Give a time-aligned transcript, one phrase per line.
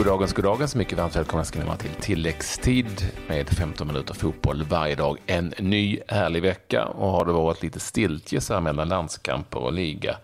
[0.00, 0.74] Goddagens, goddagens.
[0.74, 5.18] Mycket varmt välkomna ska ni vara till tilläggstid med 15 minuter fotboll varje dag.
[5.26, 9.72] En ny härlig vecka och har det varit lite stiltje så här mellan landskamper och
[9.72, 10.16] liga.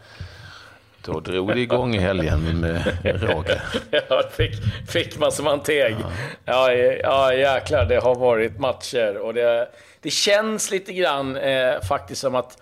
[1.05, 3.63] Då drog det igång i helgen med råge.
[4.09, 4.53] Ja, fick,
[4.89, 5.97] fick man som man teg.
[6.45, 6.73] Ja.
[6.73, 6.73] ja,
[7.03, 7.85] ja jäklar.
[7.85, 9.69] Det har varit matcher och det,
[10.01, 12.59] det känns lite grann eh, faktiskt som att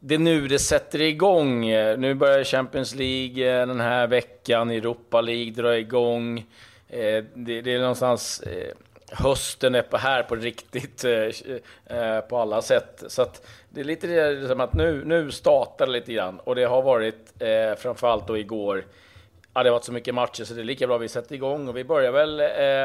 [0.00, 1.66] det är nu det sätter igång.
[1.98, 6.38] Nu börjar Champions League eh, den här veckan, Europa League drar igång.
[6.88, 8.72] Eh, det, det är någonstans eh,
[9.12, 11.04] hösten är på här på riktigt
[12.28, 13.02] på alla sätt.
[13.06, 16.54] Så att det är lite det som att nu, nu startar det lite grann och
[16.54, 17.32] det har varit
[17.78, 18.84] framförallt då igår.
[19.54, 21.34] Ja, det har varit så mycket matcher så det är lika bra att vi sätter
[21.34, 22.40] igång och vi börjar väl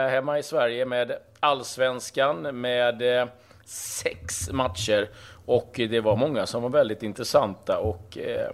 [0.09, 3.30] hemma i Sverige med allsvenskan med
[3.66, 5.09] sex matcher
[5.45, 7.77] och det var många som var väldigt intressanta.
[7.77, 8.52] Och, eh,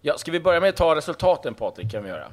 [0.00, 1.90] ja, ska vi börja med att ta resultaten, Patrik?
[1.90, 2.28] kan vi göra?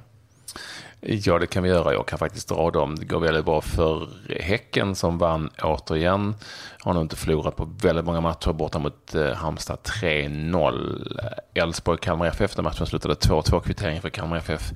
[1.02, 1.94] Ja, det kan vi göra.
[1.94, 2.96] Jag kan faktiskt dra dem.
[2.96, 6.36] Det går väldigt bra för Häcken som vann återigen.
[6.80, 11.20] Har nog inte förlorat på väldigt många matcher borta mot eh, Halmstad 3-0.
[11.54, 14.72] Elfsborg-Kalmar FF, den matchen slutade 2-2 kvittering för Kalmar FF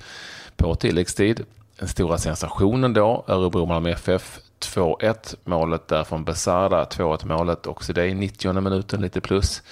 [0.56, 1.44] på tilläggstid.
[1.78, 4.38] Den stora sensationen då, Örebro-Malmö FF
[4.74, 5.34] 2-1.
[5.44, 9.62] Målet där från Besara, 2-1 målet också det i 90 minuten, lite plus.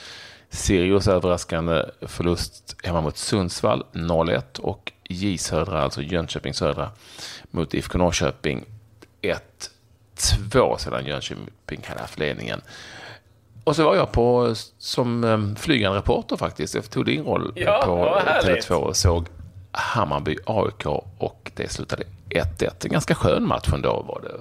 [0.50, 6.90] Sirius överraskande förlust hemma mot Sundsvall 0-1 och J Södra, alltså Jönköping Södra,
[7.50, 8.64] mot IFK Norrköping
[10.16, 12.60] 1-2 sedan Jönköping hade haft ledningen.
[13.64, 16.74] Och så var jag på som um, flygande reporter faktiskt.
[16.74, 19.26] Jag tog din roll ja, på Tele2 och såg
[19.72, 20.86] Hammarby AIK
[21.18, 22.70] och det slutade 1-1.
[22.84, 24.40] En ganska skön match ändå var det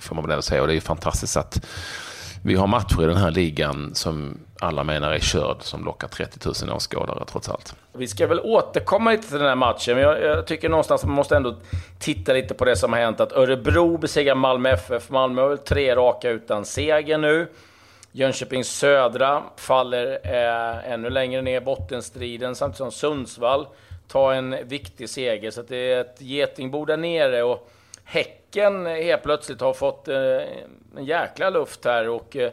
[0.00, 0.60] får man väl ändå säga.
[0.60, 1.66] Och det är ju fantastiskt att
[2.44, 6.64] vi har matcher i den här ligan som alla menar är körd, som lockar 30
[6.64, 7.74] 000 åskådare trots allt.
[7.92, 11.08] Vi ska väl återkomma lite till den här matchen, men jag, jag, tycker någonstans att
[11.08, 11.56] man måste ändå
[11.98, 13.20] titta lite på det som har hänt.
[13.20, 15.10] Att Örebro besegrar Malmö FF.
[15.10, 17.48] Malmö har väl tre raka utan seger nu.
[18.12, 23.66] Jönköping Södra faller eh, ännu längre ner i bottenstriden, samtidigt som Sundsvall
[24.08, 25.50] tar en viktig seger.
[25.50, 27.42] Så det är ett getingbo där nere.
[27.42, 27.70] Och
[28.08, 30.16] Häcken helt plötsligt har fått eh,
[30.96, 32.52] en jäkla luft här och eh,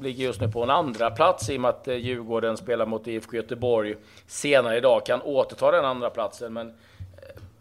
[0.00, 3.06] ligger just nu på en andra plats i och med att eh, Djurgården spelar mot
[3.06, 3.94] IFK Göteborg
[4.26, 5.06] senare idag.
[5.06, 6.74] Kan återta den andra platsen men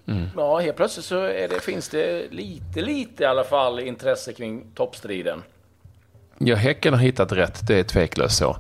[0.08, 0.28] mm.
[0.38, 5.44] ja, helt plötsligt så det, finns det lite, lite i alla fall intresse kring toppstriden.
[6.38, 8.58] Ja, Häcken har hittat rätt, det är tveklöst så.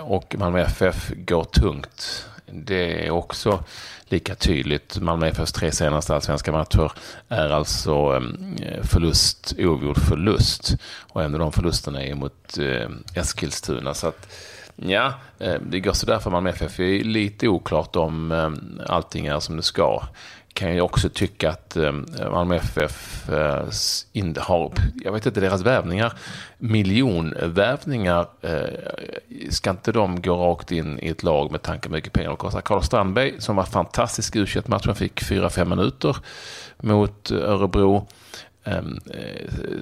[0.00, 2.26] Och Malmö FF går tungt.
[2.46, 3.64] Det är också
[4.12, 4.98] lika tydligt.
[5.00, 6.92] Malmö FFs tre senaste allsvenska matcher
[7.28, 10.76] är alltså ehm, förlust, oavgjord förlust.
[11.12, 13.94] Och en av de förlusterna är mot eh, Eskilstuna.
[13.94, 14.32] Så att,
[14.76, 16.76] ja, eh, det går sådär för Malmö FF.
[16.76, 20.02] Det är lite oklart om ehm, allting är som det ska
[20.54, 23.66] kan jag också tycka att ehm, Malmö FF eh,
[24.36, 24.72] har,
[25.04, 26.12] jag vet inte, deras vävningar,
[26.58, 32.12] miljonvävningar, eh, ska inte de gå rakt in i ett lag med tanke på mycket
[32.12, 32.60] pengar och kostar?
[32.60, 36.16] Carl Strandberg som var fantastisk i u matchen fick 4-5 minuter
[36.80, 38.06] mot eh, Örebro.
[38.64, 39.00] Um,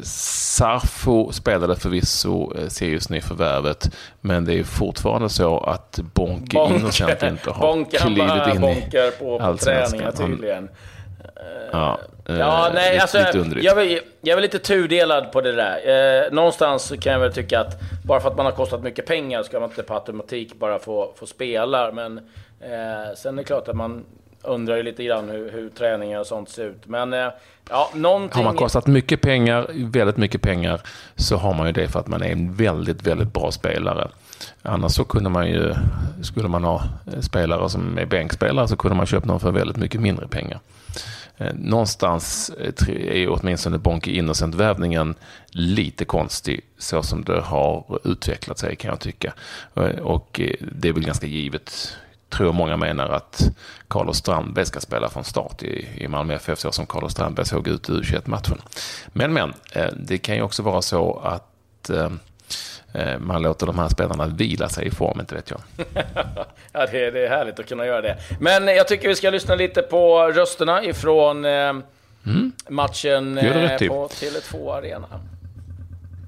[0.02, 7.22] Sarfo spelade förvisso eh, Sirius nyförvärvet, men det är fortfarande så att Bonke, Bonke Innocent
[7.22, 10.68] inte har Bonke, klivit in i på, på träningar tydligen.
[11.72, 16.24] Ja, ja uh, nej, alltså, jag, är, jag är lite tudelad på det där.
[16.24, 19.42] Eh, någonstans kan jag väl tycka att bara för att man har kostat mycket pengar
[19.42, 21.92] ska man inte på automatik bara få, få spela.
[21.92, 22.18] Men
[22.60, 24.04] eh, sen är det klart att man
[24.42, 26.86] undrar ju lite grann hur, hur träningar och sånt ser ut.
[26.86, 27.28] Men eh,
[27.70, 28.36] ja, någonting...
[28.36, 30.80] Har man kostat mycket pengar, väldigt mycket pengar,
[31.16, 34.08] så har man ju det för att man är en väldigt, väldigt bra spelare.
[34.62, 35.74] Annars så kunde man ju,
[36.22, 36.82] skulle man ha
[37.20, 40.60] spelare som är bänkspelare så kunde man köpa någon för väldigt mycket mindre pengar.
[41.40, 45.14] Eh, någonstans eh, är åtminstone Bonke Innocent-vävningen
[45.50, 49.32] lite konstig så som det har utvecklat sig kan jag tycka.
[49.74, 51.96] Eh, och det är väl ganska givet
[52.30, 53.50] tror många menar att
[53.88, 57.68] Carlos Strandberg ska spela från start i, i Malmö FF så som Carlos Strandberg såg
[57.68, 58.62] ut i U21-matchen.
[59.06, 62.10] Men, men, eh, det kan ju också vara så att eh,
[62.92, 65.60] eh, man låter de här spelarna vila sig i form, inte vet jag.
[66.72, 68.16] ja, det är, det är härligt att kunna göra det.
[68.40, 71.82] Men jag tycker vi ska lyssna lite på rösterna ifrån mm.
[72.68, 73.34] matchen
[73.88, 75.06] på Tele2 Arena.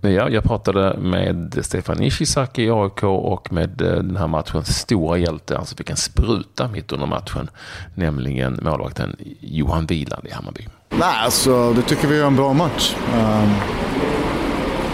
[0.05, 5.19] Ja, jag pratade med Stefan Ishizaki i AIK och med eh, den här matchens stora
[5.19, 7.51] hjälte, han som fick en spruta mitt under matchen,
[7.95, 10.67] nämligen målvakten Johan Wieland i Hammarby.
[10.91, 12.95] Nej, alltså det tycker vi är en bra match.
[13.15, 13.51] Um,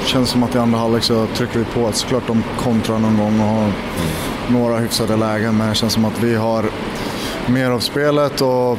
[0.05, 1.93] känns som att i andra halvlek så trycker vi på.
[1.93, 3.72] Såklart de kontrar någon gång och har mm.
[4.49, 6.64] några hyfsade lägen, men det känns som att vi har
[7.46, 8.78] mer av spelet och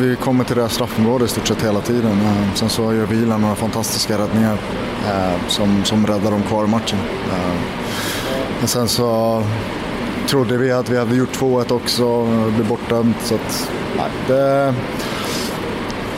[0.00, 2.12] vi kommer till deras straffområde i stort sett hela tiden.
[2.12, 4.58] Um, sen så gör Wieland några fantastiska räddningar
[5.48, 6.98] som, som räddar dem kvar i matchen.
[8.58, 9.42] Men sen så
[10.28, 13.16] trodde vi att vi hade gjort 2-1 också, det blev bortdömt.
[13.22, 13.68] Så att,
[14.26, 14.74] det,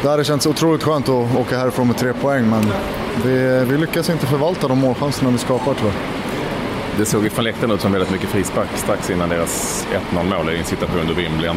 [0.02, 2.72] det hade känts otroligt skönt att åka härifrån med tre poäng men
[3.24, 5.94] vi, vi lyckas inte förvalta de målchanserna vi skapar tyvärr.
[6.98, 10.50] Det såg ju från läktaren ut som väldigt mycket frispark strax innan deras 1-0 mål
[10.50, 11.56] i en situation då Wim blev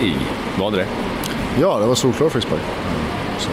[0.00, 0.14] i.
[0.58, 0.86] Var det det?
[1.60, 2.60] Ja, det var solklar frispark.
[3.38, 3.48] Så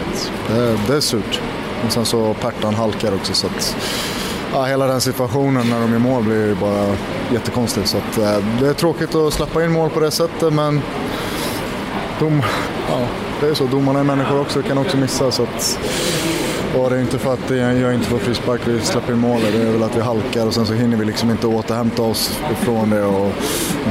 [0.48, 1.40] det, det, är surt.
[1.82, 3.76] Men sen så Pertan halkar också så att
[4.52, 6.96] ja, hela den situationen när de gör mål blir ju bara
[7.32, 7.88] jättekonstigt.
[7.88, 10.82] Så att, eh, det är tråkigt att släppa in mål på det sättet men
[12.20, 12.42] dom,
[12.88, 13.06] ja,
[13.40, 13.64] det är så.
[13.64, 15.30] Domarna är människor också, kan också missa.
[15.30, 15.78] Så att,
[16.76, 19.62] och det är inte för att jag inte får frispark vi släpper in målet, det
[19.62, 22.90] är väl att vi halkar och sen så hinner vi liksom inte återhämta oss ifrån
[22.90, 23.02] det.
[23.02, 23.32] Och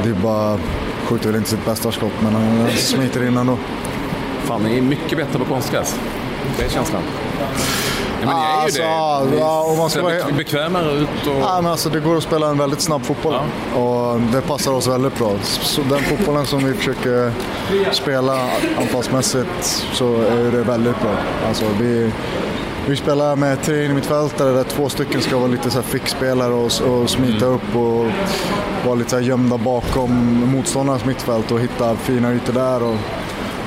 [0.04, 0.58] Dybba
[1.04, 3.58] skjuter väl inte sitt bästa skott men han smiter in ändå.
[4.44, 5.96] Fan, ni är mycket bättre på konstgräs.
[6.58, 7.02] Det är känslan.
[8.20, 9.40] Ja, men ni är ju alltså, det.
[9.40, 11.40] Ja, och man ska vara bekvämare ut och...
[11.40, 13.34] Ja, men alltså, det går att spela en väldigt snabb fotboll
[13.74, 13.80] ja.
[13.80, 15.32] och det passar oss väldigt bra.
[15.42, 17.32] Så den fotbollen som vi försöker
[17.92, 18.38] spela
[18.78, 21.14] anfallsmässigt så är det väldigt bra.
[21.48, 22.12] Alltså, vi,
[22.86, 27.10] vi spelar med tre innermittfältare där två stycken ska vara lite så fickspelare och, och
[27.10, 27.54] smita mm.
[27.54, 28.06] upp och
[28.86, 32.82] vara lite så gömda bakom motståndarens mittfält och hitta fina ytor där.
[32.82, 32.96] Och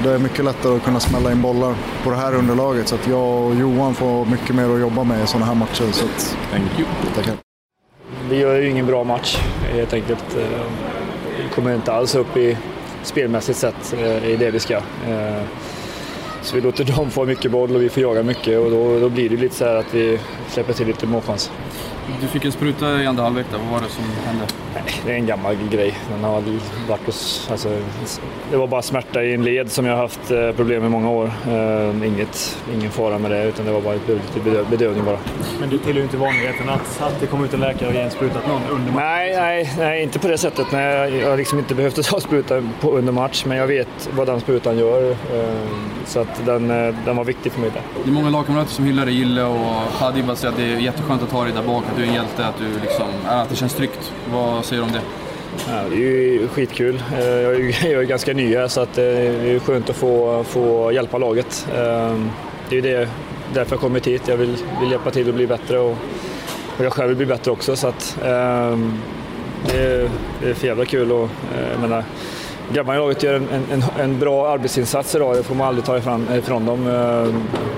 [0.03, 3.07] det är mycket lättare att kunna smälla in bollar på det här underlaget så att
[3.07, 5.91] jag och Johan får mycket mer att jobba med i sådana här matcher.
[5.91, 6.87] Så att, Thank you.
[7.15, 7.33] Tackar.
[8.29, 9.37] Vi gör ju ingen bra match
[9.73, 10.37] helt enkelt.
[10.37, 10.61] Eh,
[11.43, 12.57] vi kommer inte alls upp i
[13.03, 14.75] spelmässigt sett eh, i det vi ska.
[14.75, 15.41] Eh,
[16.41, 19.09] så vi låter dem få mycket boll och vi får jaga mycket och då, då
[19.09, 20.19] blir det lite så att vi
[20.49, 21.51] släpper till lite målchans.
[22.21, 23.57] Du fick en spruta i andra halvlek där.
[23.57, 24.45] Vad var det som hände?
[25.05, 25.97] det är en gammal grej.
[26.09, 26.43] Den har
[26.87, 27.69] varit hos, alltså,
[28.51, 30.91] det var bara smärta i en led som jag har haft eh, problem med i
[30.91, 31.31] många år.
[31.47, 34.19] Uh, inget, ingen fara med det, utan det var bara lite
[34.69, 35.17] bedövning bara.
[35.59, 38.01] Men du tillhör ju inte vanligheten att, att det kommer ut en läkare och ger
[38.01, 39.03] en spruta någon under match?
[39.03, 40.67] Nej, nej, nej, inte på det sättet.
[40.71, 44.27] Nej, jag har liksom inte behövt ta spruta på, under match, men jag vet vad
[44.27, 45.09] den sprutan gör.
[45.11, 45.15] Uh,
[46.05, 46.67] så att den,
[47.05, 47.81] den var viktig för mig där.
[48.03, 51.23] Det är många lagkamrater som hyllar dig, Gille och Hadiba säger att det är jätteskönt
[51.23, 53.55] att ha dig där bak, att du är en hjälte, att, du liksom, att det
[53.55, 54.11] känns tryggt.
[54.31, 55.01] Vad säger du om det?
[55.67, 57.03] Ja, det är ju skitkul.
[57.17, 57.59] Eh, jag är,
[57.91, 61.17] jag är ganska ny här så att eh, det är skönt att få, få hjälpa
[61.17, 61.67] laget.
[61.75, 62.15] Eh,
[62.69, 63.09] det är det,
[63.53, 64.27] därför jag kommit hit.
[64.27, 65.97] Jag vill, vill hjälpa till att bli bättre och,
[66.77, 67.75] och jag själv vill bli bättre också.
[67.75, 70.09] Så att, det, är,
[70.41, 71.11] det är för jävla kul.
[71.11, 71.29] Och,
[71.71, 72.03] jag menar,
[72.73, 75.97] grabbarna i laget gör en, en, en, bra arbetsinsats idag, det får man aldrig ta
[75.97, 76.83] ifrån, ifrån dem.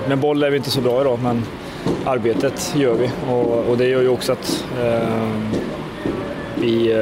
[0.08, 1.42] Med boll är vi inte så bra idag, men
[2.06, 5.60] arbetet gör vi och, och det gör ju också att ehm, eh,
[6.60, 6.94] vi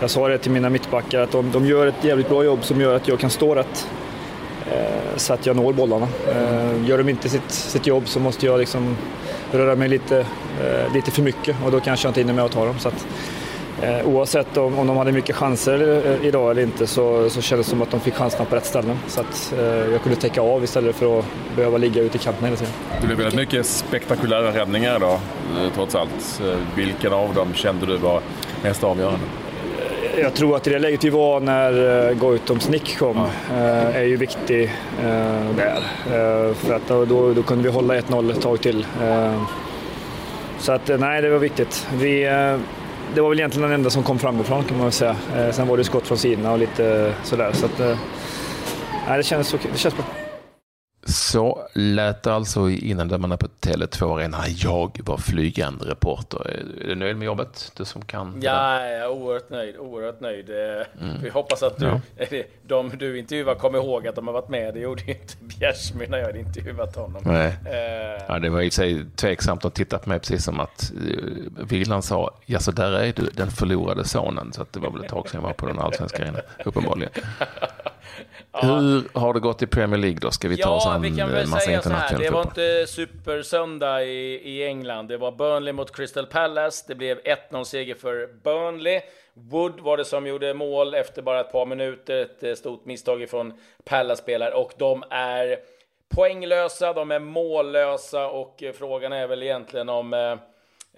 [0.00, 2.80] jag sa det till mina mittbackar att de, de gör ett jävligt bra jobb som
[2.80, 3.88] gör att jag kan stå rätt.
[4.72, 6.08] Eh, så att jag når bollarna.
[6.28, 8.96] Eh, gör de inte sitt, sitt jobb så måste jag liksom
[9.52, 10.18] röra mig lite,
[10.62, 12.78] eh, lite för mycket och då kanske jag inte hinner med att ta dem.
[12.78, 13.06] Så att,
[14.04, 17.70] oavsett om, om de hade mycket chanser eh, idag eller inte så, så kändes det
[17.70, 18.98] som att de fick chanserna på rätt ställen.
[19.06, 21.24] Så att eh, jag kunde täcka av istället för att
[21.56, 22.72] behöva ligga ute i kanten hela tiden.
[23.00, 25.20] Det blev väldigt mycket spektakulära räddningar idag,
[25.74, 26.42] trots allt.
[26.76, 28.20] Vilken av dem kände du var
[28.62, 29.24] mest avgörande?
[30.20, 33.56] Jag tror att i det läget vi var när eh, Goitoms nick kom ja.
[33.56, 34.64] Eh, är ju viktig
[35.02, 35.82] eh, där.
[36.54, 38.86] För att då, då, då kunde vi hålla 1-0 ett tag till.
[40.58, 41.86] Så att nej, det var viktigt.
[41.94, 42.28] Vi,
[43.14, 45.16] det var väl egentligen den enda som kom framifrån kan man väl säga.
[45.36, 47.52] Eh, sen var det skott från sidorna och lite eh, sådär.
[47.52, 47.98] Så att, eh,
[49.08, 50.04] nej, det känns, det känns bra.
[51.32, 54.38] Så lät det alltså innan dömarna på Tele2 Arena.
[54.48, 56.50] Jag var flygande reporter.
[56.80, 57.72] Är du nöjd med jobbet?
[57.76, 58.38] Du som kan.
[58.42, 59.76] Ja, jag är oerhört nöjd.
[59.76, 60.50] Oerhört nöjd.
[60.50, 61.22] Mm.
[61.22, 62.26] Vi hoppas att du, ja.
[62.62, 64.74] de du intervjuar kommer ihåg att de har varit med.
[64.74, 67.22] Det gjorde ju inte Bjärsmyr när jag hade intervjuat honom.
[67.24, 67.46] Nej.
[67.46, 71.64] Uh, ja, det var i sig tveksamt att titta på mig precis som att uh,
[71.64, 74.52] Wieland sa, ja så där är du, den förlorade sonen.
[74.52, 77.12] Så att det var väl ett tag sedan jag var på den allsvenska arenan, uppenbarligen.
[78.60, 80.30] Hur har det gått i Premier League då?
[80.30, 82.18] Ska vi ta ja, oss an vi kan väl massa säga så här.
[82.18, 85.08] Det var inte supersöndag i, i England.
[85.08, 86.84] Det var Burnley mot Crystal Palace.
[86.88, 87.18] Det blev
[87.50, 89.00] 1-0 seger för Burnley.
[89.34, 92.22] Wood var det som gjorde mål efter bara ett par minuter.
[92.22, 93.52] Ett eh, stort misstag från
[93.84, 95.58] Palace-spelare och de är
[96.08, 100.36] poänglösa, de är mållösa och eh, frågan är väl egentligen om eh,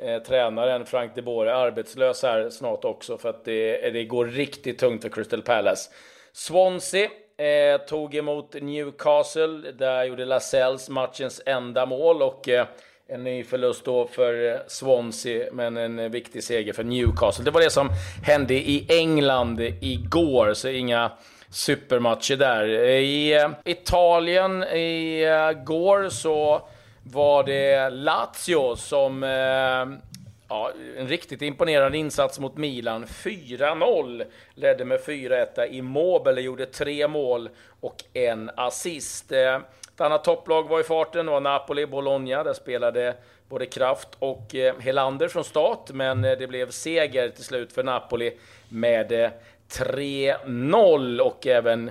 [0.08, 4.26] eh, tränaren Frank de Boer är arbetslös här snart också för att det, det går
[4.26, 5.90] riktigt tungt för Crystal Palace.
[6.32, 7.08] Swansea
[7.40, 9.72] eh, tog emot Newcastle.
[9.78, 12.66] Där gjorde Lasells matchens enda mål och eh,
[13.08, 17.44] en ny förlust då för eh, Swansea, men en eh, viktig seger för Newcastle.
[17.44, 17.90] Det var det som
[18.24, 21.10] hände i England igår, så inga
[21.50, 22.64] supermatcher där.
[22.84, 26.62] I eh, Italien igår så
[27.02, 30.09] var det Lazio som eh,
[30.52, 33.06] Ja, en riktigt imponerande insats mot Milan.
[33.06, 35.66] 4-0 ledde med 4-1.
[35.66, 37.48] Immobile gjorde tre mål
[37.80, 39.32] och en assist.
[39.32, 39.54] Eh,
[39.94, 42.44] ett annat topplag var i farten, det var Napoli-Bologna.
[42.44, 43.14] Där spelade
[43.48, 47.82] både Kraft och eh, Helander från start, men eh, det blev seger till slut för
[47.82, 48.32] Napoli
[48.68, 49.30] med
[49.68, 51.90] 3-0 och även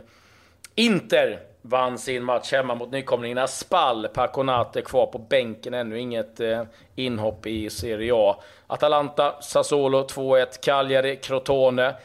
[0.75, 4.07] Inter vann sin match hemma mot nykomlingarna Spall.
[4.07, 6.63] Paconate kvar på bänken, ännu inget eh,
[6.95, 8.35] inhopp i Serie A.
[8.67, 11.95] Atalanta, Sassuolo 2-1, Cagliari, Crotone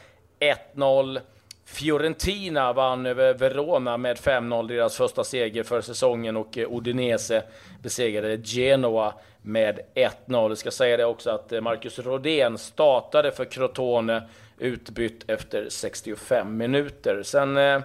[0.75, 1.19] 1-0.
[1.65, 7.43] Fiorentina vann över Verona med 5-0, deras första seger för säsongen och eh, Udinese
[7.81, 10.11] besegrade Genoa med 1-0.
[10.49, 14.21] Jag ska säga det också att eh, Marcus Rodén startade för Crotone
[14.57, 17.23] utbytt efter 65 minuter.
[17.23, 17.81] Sen, eh,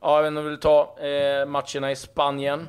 [0.00, 2.68] ja, jag vet inte om du vill ta eh, matcherna i Spanien.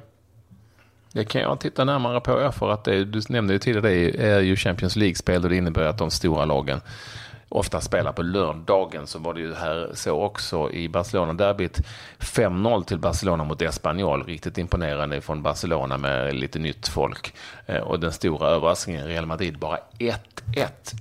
[1.12, 4.40] Det kan jag titta närmare på, för att det, du nämnde ju tidigare, det är
[4.40, 6.82] ju Champions League-spel och det innebär att de stora lagen
[7.50, 11.82] ofta spelar på lördagen så var det ju här så också i Barcelona-derbyt.
[12.20, 14.24] 5-0 till Barcelona mot Espanyol.
[14.24, 17.34] Riktigt imponerande från Barcelona med lite nytt folk.
[17.66, 20.16] Eh, och den stora överraskningen, Real Madrid bara 1-1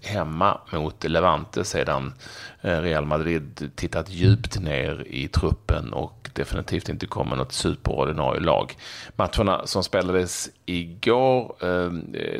[0.03, 2.15] hemma mot Levante sedan
[2.61, 8.77] eh, Real Madrid tittat djupt ner i truppen och definitivt inte kommer något superordinarie lag.
[9.17, 11.91] Matcherna som spelades igår, eh,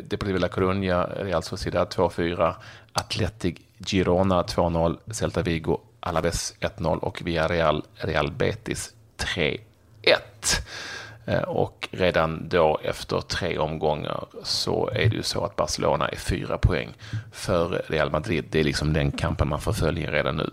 [0.03, 2.55] Deportivo La Coruña, Real Sociedad 2-4,
[2.93, 3.55] Atletic
[3.85, 9.59] Girona 2-0, Celta Vigo, Alaves 1-0 och Villarreal, Real Betis 3-1.
[11.25, 16.15] Eh, och redan då efter tre omgångar så är det ju så att Barcelona är
[16.15, 16.89] fyra poäng
[17.31, 18.45] före Real Madrid.
[18.49, 20.51] Det är liksom den kampen man får följa redan nu.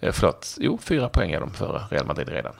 [0.00, 2.54] Eh, förlåt, jo, fyra poäng är de före Real Madrid redan.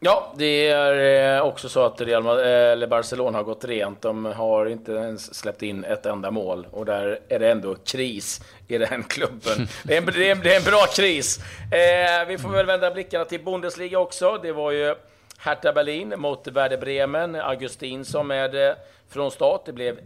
[0.00, 4.02] Ja, det är eh, också så att Real eh, eller Barcelona har gått rent.
[4.02, 8.40] De har inte ens släppt in ett enda mål och där är det ändå kris
[8.68, 9.68] i den klubben.
[9.84, 11.38] Det är en, det är en, det är en bra kris.
[11.72, 14.38] Eh, vi får väl vända blickarna till Bundesliga också.
[14.42, 14.94] Det var ju
[15.38, 17.34] Hertha Berlin mot Werder Bremen.
[17.34, 18.74] Augustin som är eh,
[19.08, 19.62] från start.
[19.64, 19.98] Det blev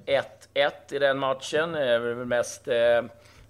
[0.54, 1.72] 1-1 i den matchen.
[2.28, 3.02] Mest eh,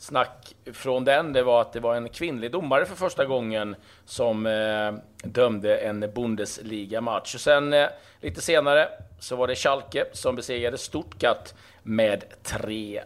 [0.03, 4.47] snack från den, det var att det var en kvinnlig domare för första gången som
[4.47, 4.93] eh,
[5.25, 7.37] dömde en Bundesliga-match.
[7.39, 7.87] Sen eh,
[8.21, 8.89] lite senare
[9.21, 13.03] så var det Schalke som besegrade Stuttgart med 3-1.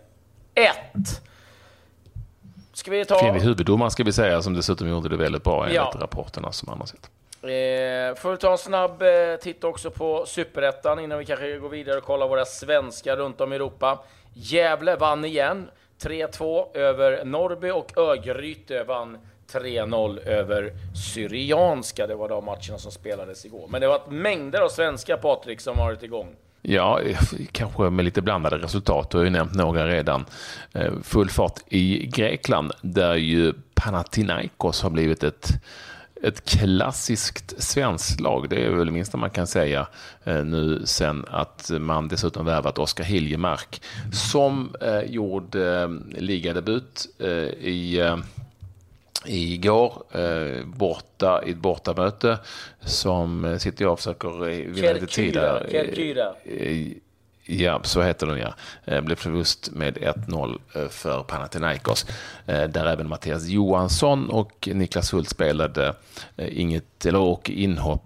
[2.72, 3.18] Ska vi ta...
[3.18, 5.92] Kvinnlig huvuddomare ska vi säga, som dessutom gjorde det väldigt bra enligt ja.
[6.00, 7.10] rapporterna som man har sett.
[7.42, 9.08] Eh, får vi ta en snabb eh,
[9.42, 13.52] titt också på Superettan innan vi kanske går vidare och kollar våra svenskar runt om
[13.52, 13.98] i Europa.
[14.32, 15.68] Gävle vann igen.
[16.02, 19.18] 3-2 över Norrby och Örgryte vann
[19.52, 20.72] 3-0 över
[21.14, 22.06] Syrianska.
[22.06, 23.68] Det var de matcherna som spelades igår.
[23.70, 26.36] Men det var mängder av svenska, Patrik, som varit igång.
[26.62, 27.00] Ja,
[27.52, 29.10] kanske med lite blandade resultat.
[29.10, 30.24] Du har ju nämnt några redan.
[30.72, 35.50] Eh, full fart i Grekland, där ju Panathinaikos har blivit ett
[36.26, 38.48] ett klassiskt svenskt lag.
[38.50, 39.86] Det är väl det minsta man kan säga
[40.24, 45.88] eh, nu sen att man dessutom värvat Oskar Hiljemark som eh, gjorde eh,
[46.22, 47.06] ligadebut
[47.60, 48.00] i
[49.26, 52.38] igår eh, borta i ett bortamöte
[52.80, 55.66] som sitter jag och försöker vinna lite tid där.
[57.46, 58.54] Ja, så heter den ja.
[58.84, 62.06] Eh, blev förlust med 1-0 eh, för Panathinaikos.
[62.46, 65.94] Eh, där även Mattias Johansson och Niklas Hult spelade
[66.36, 68.02] inget, eller och inhopp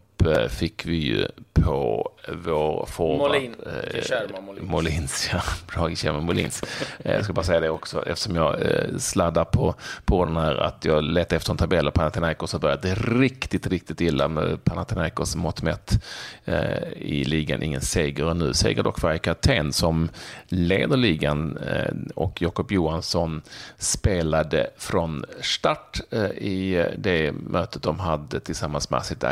[0.49, 3.18] fick vi ju på vår forward.
[3.18, 3.54] Molin.
[3.66, 4.70] Eh, Molins.
[4.70, 5.28] Molins.
[5.32, 5.42] ja.
[5.74, 6.62] Bra, Kärma Molins.
[6.98, 9.74] Eh, jag ska bara säga det också, eftersom jag eh, sladdar på,
[10.04, 14.00] på den här att jag letar efter en tabell och Panathinaikos har börjat riktigt, riktigt
[14.00, 16.04] illa med Panathinaikos mått mätt
[16.44, 17.62] eh, i ligan.
[17.62, 18.54] Ingen seger nu.
[18.54, 20.08] Seger dock för Aten som
[20.48, 23.42] leder ligan eh, och Jakob Johansson
[23.78, 29.24] spelade från start eh, i det mötet de hade tillsammans med Asit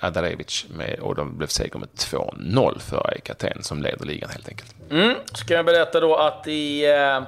[0.00, 4.48] Adarevic med, och de blev seger med 2 0 för Kapten som leder ligan helt
[4.48, 4.74] enkelt.
[4.90, 5.14] Mm.
[5.32, 7.22] Så jag berätta då att i eh,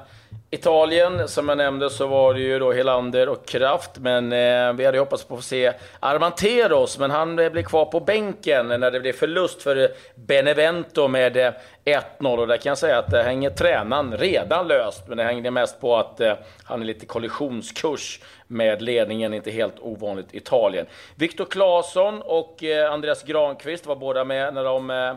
[0.51, 4.85] Italien, som jag nämnde, så var det ju då Helander och Kraft, men eh, vi
[4.85, 9.01] hade hoppats på att få se Armanteros, men han blev kvar på bänken när det
[9.01, 11.53] blev förlust för Benevento med eh,
[11.85, 15.51] 1-0 och där kan jag säga att det hänger tränaren redan löst, men det hängde
[15.51, 16.35] mest på att eh,
[16.65, 20.87] han är lite kollisionskurs med ledningen, inte helt ovanligt Italien.
[21.15, 25.15] Viktor Claesson och eh, Andreas Granqvist var båda med när de eh,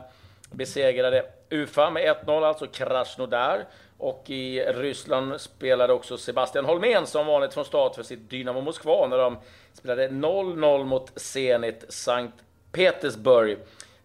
[0.51, 3.65] besegrade Ufa med 1-0, alltså Krasnodar.
[3.99, 9.07] Och i Ryssland spelade också Sebastian Holmén som vanligt från start för sitt Dynamo Moskva
[9.07, 9.37] när de
[9.73, 12.35] spelade 0-0 mot Zenit Sankt
[12.71, 13.57] Petersburg.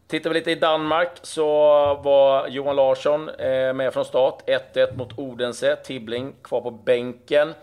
[0.06, 1.44] Tittar vi lite i Danmark så
[1.94, 4.42] var Johan Larsson eh, med från start.
[4.74, 5.76] 1-1 mot Odense.
[5.76, 7.54] Tibbling kvar på bänken.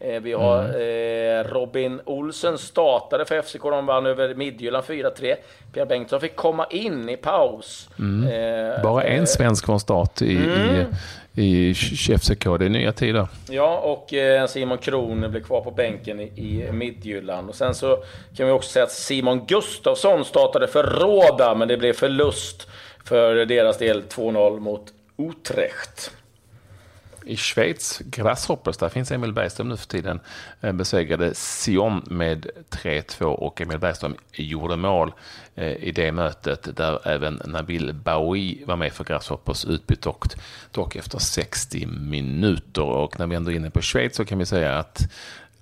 [0.00, 1.46] Eh, vi har mm.
[1.46, 3.62] eh, Robin Olsen startade för FCK.
[3.62, 5.34] De vann över Midtjylland 4-3.
[5.72, 7.88] Pierre Bengtsson fick komma in i paus.
[7.98, 8.28] Mm.
[8.28, 10.86] Eh, Bara en svensk från start i, mm.
[11.34, 11.74] i, i
[12.18, 12.44] FCK.
[12.44, 13.28] Det är nya tider.
[13.50, 17.48] Ja, och eh, Simon Kron blev kvar på bänken i, i Midtjylland.
[17.48, 18.02] Och sen så
[18.36, 22.68] kan vi också säga att Simon Gustafsson startade för Råda, men det blev förlust
[23.04, 26.10] för deras del 2-0 mot Utrecht
[27.28, 30.20] i Schweiz, Grasshoppers, där finns Emil Bergström nu för tiden,
[30.60, 35.12] eh, besegrade Sion med 3-2 och Emil Bergström gjorde mål
[35.54, 40.26] eh, i det mötet där även Nabil Baoui var med för Grasshoppers utbyte dock,
[40.70, 42.82] dock efter 60 minuter.
[42.82, 45.08] Och när vi ändå är inne på Schweiz så kan vi säga att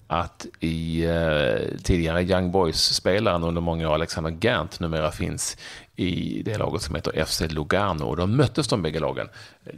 [0.07, 5.57] att i eh, tidigare Young Boys-spelaren under många år, Alexander Gant, numera finns
[5.97, 8.05] i det laget som heter FC Lugano.
[8.05, 9.29] Och då möttes de bägge lagen.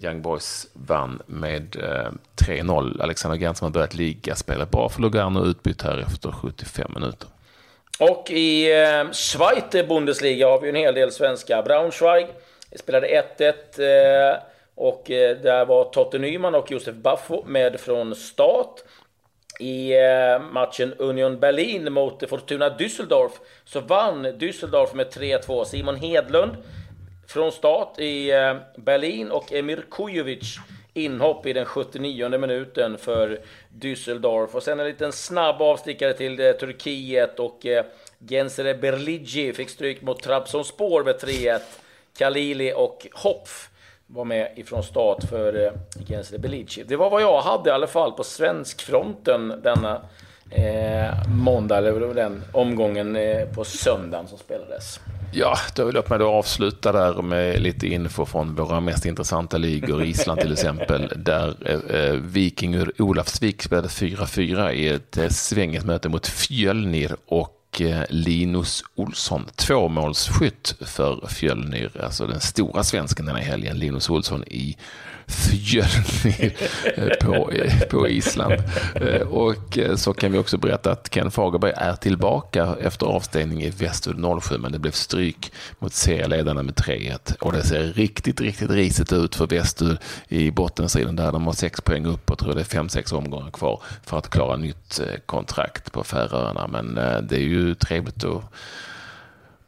[0.02, 2.12] Young Boys vann med eh,
[2.47, 3.02] 3-0.
[3.02, 7.28] Alexander Gant som har börjat ligga spelar bra för Lugano utbytt här efter 75 minuter.
[7.99, 11.62] Och i eh, Schweiz Bundesliga har vi en hel del svenska.
[11.62, 12.26] Braunschweig
[12.76, 14.38] spelade 1-1 eh,
[14.75, 18.80] och eh, där var Totte Nyman och Josef Baffo med från start.
[19.59, 23.33] I eh, matchen Union Berlin mot Fortuna Düsseldorf
[23.65, 25.65] så vann Düsseldorf med 3-2.
[25.65, 26.57] Simon Hedlund
[27.27, 30.59] från start i eh, Berlin och Emir Kujovic
[30.95, 33.41] inhopp i den 79 minuten för
[33.81, 34.55] Düsseldorf.
[34.55, 37.67] Och sen en liten snabb avstickare till eh, Turkiet och
[38.29, 41.61] Gensere Berligi fick stryk mot Trabzonspor med 3-1.
[42.19, 43.71] Khalili och Hopf
[44.11, 45.73] var med ifrån start för eh,
[46.07, 46.85] Gensler Belici.
[46.88, 50.03] Det var vad jag hade i alla fall på svenskfronten denna
[50.50, 55.00] eh, måndag, eller den omgången eh, på söndagen som spelades.
[55.32, 60.04] Ja, då mig då avsluta där med lite info från våra mest intressanta ligor.
[60.04, 65.85] Island till exempel, där eh, eh Viking ur Olafsvik spelade 4-4 i ett eh, svänget
[65.85, 73.26] möte mot Fjölnir och och eh, Linus Olsson, tvåmålsskytt för Fjölnir, alltså den stora svensken
[73.26, 74.76] den här helgen, Linus Olsson i
[75.28, 76.56] Fjölnir
[77.21, 77.50] på,
[77.91, 78.54] på Island.
[78.95, 83.62] Eh, och eh, så kan vi också berätta att Ken Fagerberg är tillbaka efter avstängning
[83.62, 87.36] i Västud 07, men det blev stryk mot serieledarna med 3-1.
[87.41, 91.80] Och det ser riktigt, riktigt risigt ut för Västud i bottenstriden där de har sex
[91.80, 95.21] poäng upp och tror det är fem, sex omgångar kvar för att klara nytt eh,
[95.26, 96.67] kontrakt på Färöarna.
[96.67, 96.95] Men
[97.28, 98.43] det är ju trevligt att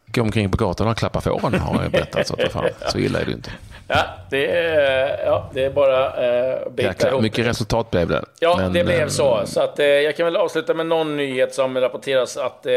[0.07, 2.27] gå omkring på gatan och klappa fåren har jag berättat.
[2.27, 3.51] Så, fan, så illa är det inte.
[3.91, 7.23] Ja, det är, ja, det är bara uh, bita ihop.
[7.23, 8.25] Mycket resultat blev det.
[8.41, 9.39] Ja, Men, det blev så.
[9.39, 12.73] Eh, så att, uh, jag kan väl avsluta med någon nyhet som rapporteras att uh,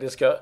[0.00, 0.36] det ska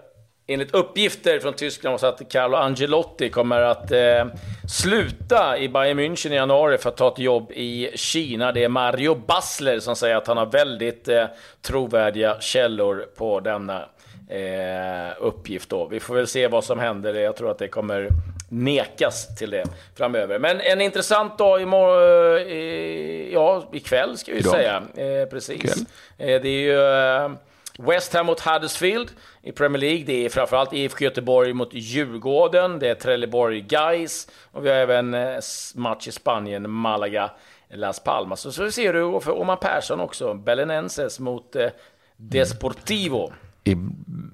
[0.47, 4.27] enligt uppgifter från Tyskland så att Carlo Angelotti kommer att eh,
[4.69, 8.53] sluta i Bayern München i januari för att ta ett jobb i Kina.
[8.53, 11.25] Det är Mario Basler som säger att han har väldigt eh,
[11.63, 13.85] trovärdiga källor på denna
[14.29, 15.71] eh, uppgift.
[15.71, 15.87] Då.
[15.87, 17.15] Vi får väl se vad som händer.
[17.15, 18.09] Jag tror att det kommer
[18.53, 20.39] nekas till det framöver.
[20.39, 24.53] Men en intressant dag imorgon, eh, ja, ikväll ska vi Idag.
[24.53, 24.83] säga.
[24.95, 25.77] Eh, precis.
[26.19, 27.31] Eh, det är ju eh,
[27.79, 29.11] West Ham mot Huddersfield
[29.43, 30.05] i Premier League.
[30.05, 32.79] Det är framförallt IFK Göteborg mot Djurgården.
[32.79, 35.39] Det är Trelleborg Guys och vi har även eh,
[35.75, 37.31] match i Spanien, Malaga,
[37.71, 38.41] Las Palmas.
[38.41, 41.69] Så, så ser du för Oman Persson också, Belenenses mot eh,
[42.17, 43.33] Desportivo.
[43.65, 43.77] I,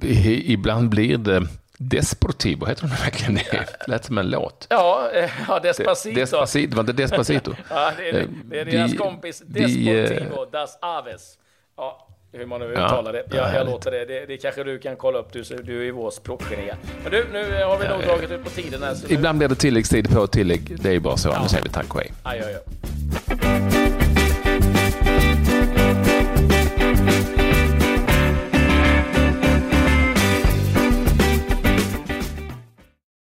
[0.03, 1.43] i, ibland blir det
[1.81, 3.45] Desportivo, heter de verkligen det?
[3.51, 4.67] Det lät som en låt.
[4.71, 6.21] Ja, eh, ja Despacito.
[6.21, 7.55] Despacito, var det Despacito?
[7.71, 11.39] ja, det är, det är deras kompis Desportivo Das Aves.
[11.77, 13.23] Ja, hur man nu uttalar det.
[13.31, 14.05] Ja, jag låter det.
[14.05, 14.27] det.
[14.27, 14.37] det.
[14.37, 16.71] kanske du kan kolla upp, du, du är ju vår språkgeni.
[17.03, 19.13] Men du, nu har vi nog dragit ut på tiden här.
[19.13, 20.83] Ibland blir det tilläggstid på tillägg.
[20.83, 21.29] Det är ju bara så.
[21.29, 21.43] Ja.
[21.43, 22.13] Nu säger vi tack och hej.
[22.23, 23.78] Aj, aj, aj.